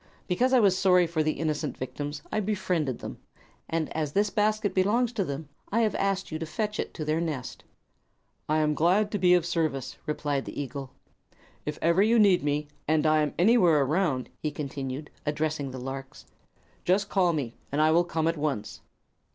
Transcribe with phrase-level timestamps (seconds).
[0.27, 3.19] Because I was sorry for the innocent victims I befriended them,
[3.69, 7.05] and as this basket belongs to them I have asked you to fetch it to
[7.05, 7.63] their nest."
[8.49, 10.89] "I am glad to be of service," replied the eagle.
[11.67, 16.25] "If ever you need me, and I am anywhere around," he continued, addressing the larks,
[16.83, 18.81] "just call me, and I will come at once."